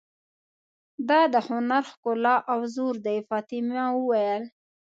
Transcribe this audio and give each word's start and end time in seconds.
دا 1.09 1.21
د 1.33 1.35
هنر 1.47 1.83
ښکلا 1.91 2.35
او 2.51 2.59
زور 2.75 2.95
دی، 3.05 3.17
فاطمه 3.29 3.83
وویل. 3.97 4.43